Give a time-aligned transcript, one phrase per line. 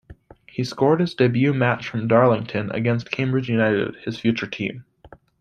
[0.47, 4.83] He scored in his debut match for Darlington, against Cambridge United, his future team.